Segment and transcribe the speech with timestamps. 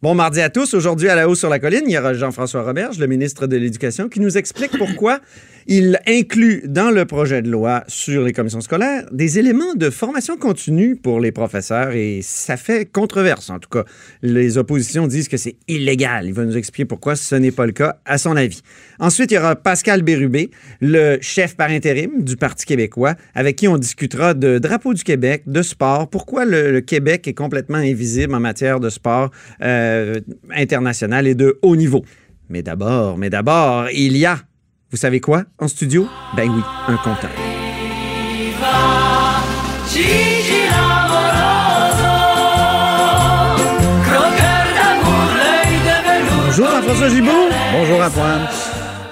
[0.00, 0.74] Bon mardi à tous.
[0.74, 3.56] Aujourd'hui, à la hausse sur la colline, il y aura Jean-François Roberge, le ministre de
[3.56, 5.18] l'Éducation, qui nous explique pourquoi
[5.70, 10.38] il inclut dans le projet de loi sur les commissions scolaires des éléments de formation
[10.38, 13.50] continue pour les professeurs et ça fait controverse.
[13.50, 13.84] En tout cas,
[14.22, 16.24] les oppositions disent que c'est illégal.
[16.24, 18.62] Il va nous expliquer pourquoi ce n'est pas le cas, à son avis.
[18.98, 20.50] Ensuite, il y aura Pascal Bérubé,
[20.80, 25.42] le chef par intérim du Parti québécois, avec qui on discutera de drapeau du Québec,
[25.46, 30.18] de sport, pourquoi le, Québec est complètement invisible en matière de sport euh,
[30.50, 32.02] international et de haut niveau?
[32.48, 34.38] Mais d'abord, mais d'abord, il y a,
[34.90, 36.08] vous savez quoi, en studio?
[36.36, 37.30] Ben oui, un compteur.
[46.46, 47.48] Bonjour Jean-François Gibault.
[47.72, 48.48] Bonjour Antoine.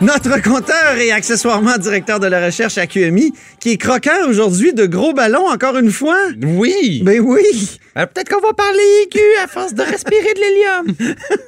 [0.00, 4.84] Notre compteur et accessoirement directeur de la recherche à QMI, qui est croquant aujourd'hui de
[4.84, 6.18] gros ballons, encore une fois.
[6.42, 7.02] Oui.
[7.04, 7.78] Ben oui.
[7.96, 11.16] Euh, Peut-être qu'on va parler aigu à force de respirer de l'hélium.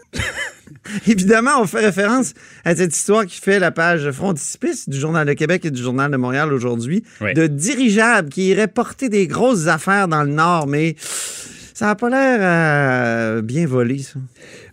[1.06, 5.32] Évidemment, on fait référence à cette histoire qui fait la page frontispice du Journal de
[5.32, 7.34] Québec et du Journal de Montréal aujourd'hui, Oui.
[7.34, 12.08] de dirigeables qui iraient porter des grosses affaires dans le Nord, mais ça n'a pas
[12.10, 14.18] l'air euh, bien volé, ça.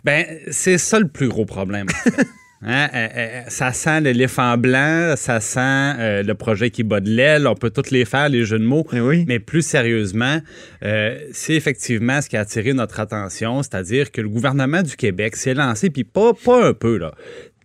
[0.04, 1.86] Ben, c'est ça le plus gros problème.
[1.90, 2.26] en fait.
[2.62, 7.10] Hein, euh, euh, ça sent l'éléphant blanc, ça sent euh, le projet qui bat de
[7.10, 7.46] l'aile.
[7.46, 8.86] On peut tous les faire, les jeux de mots.
[8.92, 9.24] Eh oui.
[9.28, 10.40] Mais plus sérieusement,
[10.82, 15.36] euh, c'est effectivement ce qui a attiré notre attention, c'est-à-dire que le gouvernement du Québec
[15.36, 17.14] s'est lancé, puis pas, pas un peu, là,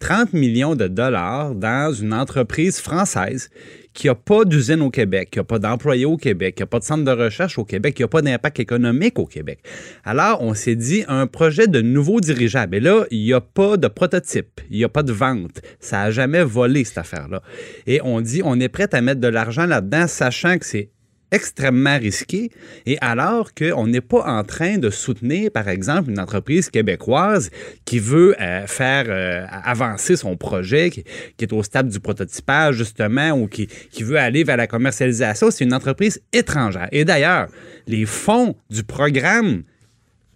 [0.02, 3.50] 30 millions de dollars dans une entreprise française
[3.94, 6.80] qui n'a pas d'usine au Québec, qui n'a pas d'employés au Québec, qui n'a pas
[6.80, 9.60] de centre de recherche au Québec, qui n'a pas d'impact économique au Québec.
[10.04, 12.78] Alors, on s'est dit un projet de nouveau dirigeable.
[12.78, 15.62] Et là, il n'y a pas de prototype, il n'y a pas de vente.
[15.80, 17.44] Ça n'a jamais volé, cette affaire-là.
[17.86, 20.90] Et on dit, on est prêt à mettre de l'argent là-dedans, sachant que c'est
[21.32, 22.52] extrêmement risqué
[22.86, 27.50] et alors qu'on n'est pas en train de soutenir, par exemple, une entreprise québécoise
[27.86, 31.04] qui veut euh, faire euh, avancer son projet, qui,
[31.40, 35.64] est au stade du prototypage, justement, ou qui, qui veut aller vers la commercialisation, c'est
[35.64, 36.90] une entreprise étrangère.
[36.92, 37.48] Et d'ailleurs,
[37.88, 39.64] les fonds du programme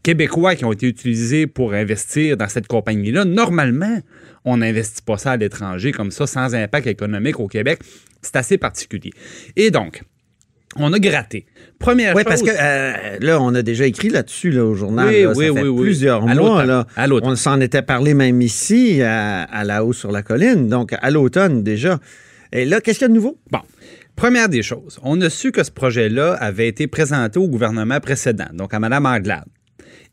[0.01, 4.00] québécois qui ont été utilisés pour investir dans cette compagnie-là, normalement,
[4.45, 7.79] on n'investit pas ça à l'étranger comme ça, sans impact économique au Québec.
[8.22, 9.12] C'est assez particulier.
[9.56, 10.03] Et donc,
[10.75, 11.46] on a gratté.
[11.80, 12.30] Première Oui, chose.
[12.30, 15.08] parce que euh, là, on a déjà écrit là-dessus là, au journal.
[15.08, 15.81] Oui, là, ça oui, fait oui, oui.
[15.84, 16.66] plusieurs À mois.
[16.66, 16.88] Là.
[16.96, 17.31] À l'automne.
[17.31, 21.12] On s'en était parlé même ici, à, à la hausse sur la colline, donc à
[21.12, 22.00] l'automne déjà.
[22.53, 23.38] Et là, qu'est-ce qu'il y a de nouveau?
[23.52, 23.59] Bon.
[24.16, 28.47] Première des choses, on a su que ce projet-là avait été présenté au gouvernement précédent,
[28.53, 29.44] donc à Mme Anglade.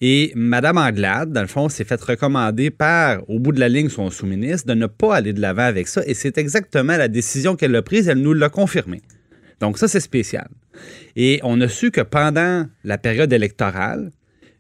[0.01, 3.89] Et Mme Anglade, dans le fond, s'est fait recommander par, au bout de la ligne,
[3.89, 6.03] son sous-ministre, de ne pas aller de l'avant avec ça.
[6.07, 8.09] Et c'est exactement la décision qu'elle a prise.
[8.09, 9.03] Elle nous l'a confirmé.
[9.63, 10.49] Donc ça, c'est spécial.
[11.17, 14.11] Et on a su que pendant la période électorale,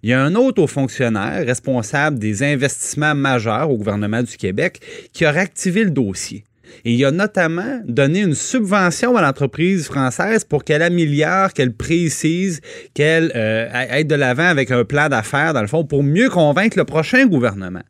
[0.05, 4.81] il y a un autre haut fonctionnaire responsable des investissements majeurs au gouvernement du Québec
[5.13, 6.45] qui a réactivé le dossier.
[6.85, 12.61] Et il a notamment donné une subvention à l'entreprise française pour qu'elle améliore, qu'elle précise,
[12.95, 16.79] qu'elle euh, aille de l'avant avec un plan d'affaires, dans le fond, pour mieux convaincre
[16.79, 17.83] le prochain gouvernement.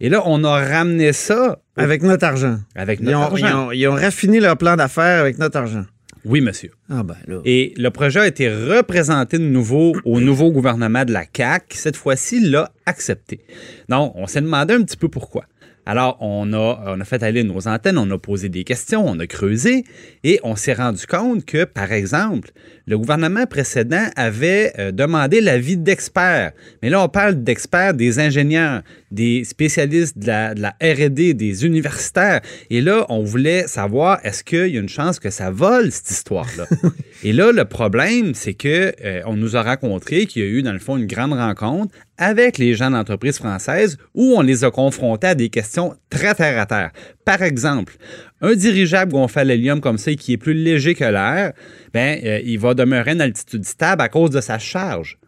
[0.00, 2.58] Et là, on a ramené ça Avec notre argent.
[2.74, 3.46] avec Ils notre ont, argent.
[3.46, 5.84] ils ont- ils ont raffiné leur plan d'affaires avec notre argent.
[6.24, 6.70] Oui, monsieur.
[6.88, 7.40] Ah ben là.
[7.44, 11.78] Et le projet a été représenté de nouveau au nouveau gouvernement de la CAQ, qui
[11.78, 13.40] cette fois-ci l'a accepté.
[13.88, 15.44] Donc, on s'est demandé un petit peu pourquoi.
[15.86, 19.18] Alors, on a, on a fait aller nos antennes, on a posé des questions, on
[19.18, 19.84] a creusé
[20.22, 22.50] et on s'est rendu compte que, par exemple,
[22.86, 26.52] le gouvernement précédent avait euh, demandé l'avis d'experts.
[26.82, 31.64] Mais là, on parle d'experts, des ingénieurs, des spécialistes de la, de la R&D, des
[31.66, 32.40] universitaires.
[32.70, 36.10] Et là, on voulait savoir, est-ce qu'il y a une chance que ça vole, cette
[36.10, 36.66] histoire-là?
[37.22, 40.62] et là, le problème, c'est que euh, on nous a raconté qu'il y a eu,
[40.62, 44.70] dans le fond, une grande rencontre avec les gens d'entreprise française où on les a
[44.70, 46.90] confrontés à des questions très terre à terre.
[47.24, 47.96] Par exemple,
[48.40, 51.52] un dirigeable gonflé à l'hélium comme ça et qui est plus léger que l'air,
[51.92, 55.18] ben, euh, il va demeurer une altitude stable à cause de sa charge.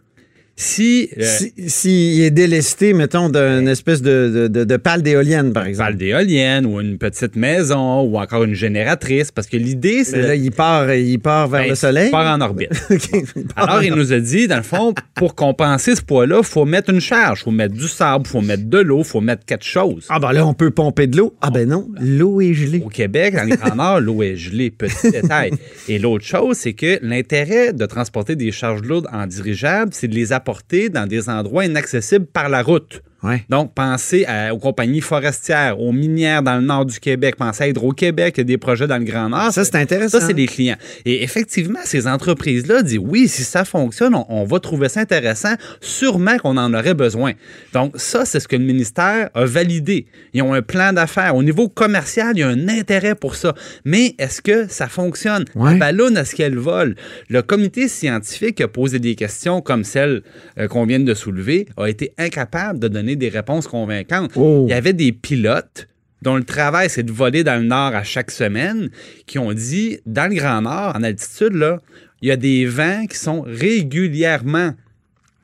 [0.59, 5.91] Si, euh, est délesté, mettons, d'une espèce de, de, de, pale d'éolienne, par exemple.
[5.91, 10.23] Pale d'éolienne ou une petite maison ou encore une génératrice, parce que l'idée, c'est...
[10.23, 12.09] là, il part, il part vers Ben, le soleil.
[12.09, 12.71] Il part en orbite.
[13.55, 16.47] Part Alors, en il nous a dit, dans le fond, pour compenser ce poids-là, il
[16.47, 17.41] faut mettre une charge.
[17.41, 20.07] Il faut mettre du sable, il faut mettre de l'eau, il faut mettre quelque chose.
[20.09, 21.35] Ah ben là, on peut pomper de l'eau.
[21.43, 22.83] Ah ben non, l'eau est gelée.
[22.83, 25.53] Au Québec, dans les Grands Nord, l'eau est gelée, petit détail.
[25.89, 30.15] Et l'autre chose, c'est que l'intérêt de transporter des charges lourdes en dirigeable, c'est de
[30.15, 30.46] les apporter
[30.89, 33.03] dans des endroits inaccessibles par la route.
[33.27, 33.45] Ouais.
[33.49, 37.69] Donc, pensez à- aux compagnies forestières, aux minières dans le nord du Québec, pensez à
[37.69, 39.53] Hydro-Québec, il y a des projets dans le Grand Nord.
[39.53, 40.21] Ça, c'est intéressant.
[40.21, 40.77] Ça, c'est des clients.
[41.05, 45.55] Et effectivement, ces entreprises-là disent oui, si ça fonctionne, on, on va trouver ça intéressant.
[45.81, 47.33] Sûrement qu'on en aurait besoin.
[47.73, 50.07] Donc, ça, c'est ce que le ministère a validé.
[50.33, 51.35] Ils ont un plan d'affaires.
[51.37, 53.55] Au niveau commercial, il y a un intérêt pour ça.
[53.85, 55.45] Mais est-ce que ça fonctionne?
[55.55, 55.73] Ouais.
[55.73, 56.95] La ballonne, est-ce qu'elle vole?
[57.29, 60.23] Le comité scientifique a posé des questions comme celles
[60.59, 64.33] euh, qu'on vient de soulever, a été incapable de donner des réponses convaincantes.
[64.37, 64.65] Oh.
[64.67, 65.89] Il y avait des pilotes
[66.23, 68.91] dont le travail, c'est de voler dans le Nord à chaque semaine,
[69.27, 71.81] qui ont dit, dans le Grand Nord, en altitude, là,
[72.23, 74.73] il y a des vents qui sont régulièrement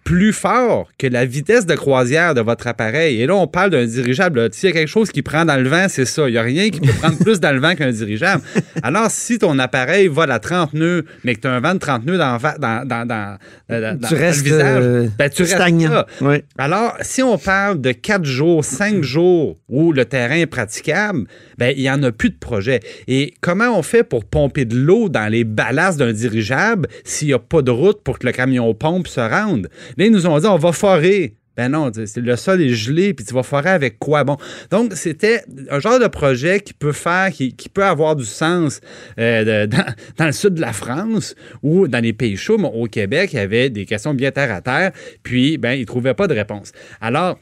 [0.04, 3.20] plus forts que la vitesse de croisière de votre appareil.
[3.22, 4.40] Et là, on parle d'un dirigeable.
[4.40, 4.48] là.
[4.50, 6.28] S'il y a quelque chose qui prend dans le vent, c'est ça.
[6.28, 8.42] Il n'y a rien qui peut prendre plus dans le vent qu'un dirigeable.
[8.82, 11.78] Alors, si ton appareil vole à 30 nœuds, mais que tu as un vent de
[11.78, 13.36] 30 nœuds dans, va- dans, dans, dans,
[13.68, 15.90] dans- dans Tu restes, le visage, euh, ben, tu restes stagnant.
[15.90, 16.06] là.
[16.20, 16.44] Ouais.
[16.58, 21.26] Alors, si on parle de quatre jours, cinq jours où le terrain est praticable,
[21.58, 22.80] ben, il n'y en a plus de projet.
[23.08, 27.34] Et comment on fait pour pomper de l'eau dans les ballasts d'un dirigeable s'il n'y
[27.34, 29.68] a pas de route pour que le camion pompe se rende?
[29.96, 31.34] Là, ils nous ont dit, on va forer.
[31.54, 34.24] Ben non, le sol est gelé, puis tu vas forer avec quoi?
[34.24, 34.38] Bon,
[34.70, 38.80] donc c'était un genre de projet qui peut faire, qui, peut avoir du sens
[39.18, 39.66] euh,
[40.16, 43.36] dans le sud de la France ou dans les pays chauds, mais au Québec, il
[43.36, 44.92] y avait des questions bien terre à terre,
[45.22, 46.72] puis ben, ils ne trouvaient pas de réponse.
[47.02, 47.38] Alors,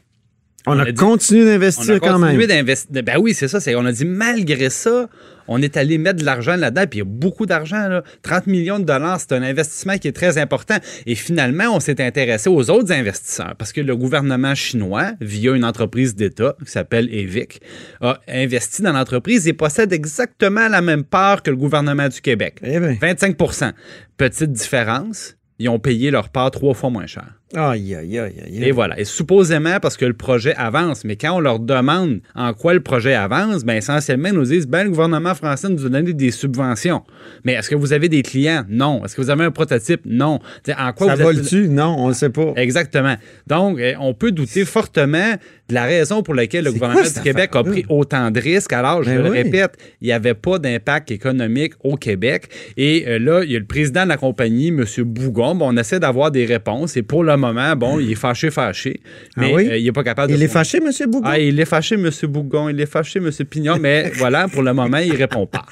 [0.67, 2.29] On, On a, a dit- continué on d'investir a quand même.
[2.29, 3.03] continué d'investir.
[3.03, 3.59] Ben oui, c'est ça.
[3.77, 5.09] On a dit, malgré ça,
[5.47, 7.87] on est allé mettre de l'argent là-dedans, puis il y a beaucoup d'argent.
[7.87, 8.03] là.
[8.21, 10.77] 30 millions de dollars, c'est un investissement qui est très important.
[11.07, 15.65] Et finalement, on s'est intéressé aux autres investisseurs, parce que le gouvernement chinois, via une
[15.65, 17.59] entreprise d'État qui s'appelle EVIC,
[18.01, 22.59] a investi dans l'entreprise et possède exactement la même part que le gouvernement du Québec.
[22.63, 22.93] Eh bien.
[23.01, 23.71] 25%
[24.17, 27.25] Petite différence, ils ont payé leur part trois fois moins cher.
[27.53, 28.63] Aïe, aïe, aïe, aïe.
[28.63, 28.97] Et voilà.
[28.99, 31.03] Et supposément parce que le projet avance.
[31.03, 34.67] Mais quand on leur demande en quoi le projet avance, ben essentiellement, ils nous disent
[34.67, 37.01] ben, le gouvernement français nous a donné des subventions.
[37.43, 38.63] Mais est-ce que vous avez des clients?
[38.69, 39.03] Non.
[39.03, 40.01] Est-ce que vous avez un prototype?
[40.05, 40.39] Non.
[40.63, 41.67] T'sais, en quoi Ça vous êtes- vole-tu?
[41.67, 42.53] Non, on ne sait pas.
[42.55, 43.15] Exactement.
[43.47, 45.33] Donc, euh, on peut douter fortement
[45.67, 48.73] de la raison pour laquelle le gouvernement quoi du Québec a pris autant de risques.
[48.73, 49.41] Alors, je Ben le oui.
[49.43, 52.45] répète, il n'y avait pas d'impact économique au Québec.
[52.77, 54.85] Et euh, là, il y a le président de la compagnie, M.
[55.05, 55.55] Bougon.
[55.55, 56.95] Bon, on essaie d'avoir des réponses.
[56.97, 59.01] Et pour le moment, bon, il est fâché, fâché.
[59.35, 59.67] Ah Mais oui?
[59.69, 60.37] euh, il n'est pas capable de.
[60.37, 60.89] Il est fâché, M.
[61.09, 61.27] Bougon?
[61.27, 62.09] Ah, il est fâché, M.
[62.29, 62.69] Bougon.
[62.69, 63.29] Il est fâché, M.
[63.49, 63.77] Pignon.
[63.79, 65.65] Mais voilà, pour le moment, il répond pas.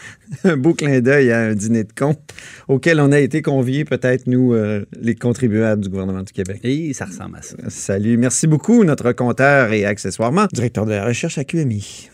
[0.44, 2.16] Un beau clin d'œil à un dîner de con
[2.68, 6.60] auquel on a été conviés, peut-être, nous, euh, les contribuables du gouvernement du Québec.
[6.64, 7.56] Et ça ressemble à ça.
[7.70, 8.18] Salut.
[8.18, 12.10] Merci beaucoup, notre compteur et accessoirement directeur de la recherche à QMI.